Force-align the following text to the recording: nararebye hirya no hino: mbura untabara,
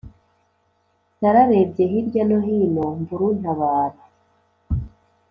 nararebye 1.19 1.83
hirya 1.91 2.23
no 2.29 2.37
hino: 2.45 2.85
mbura 2.99 3.23
untabara, 3.31 3.99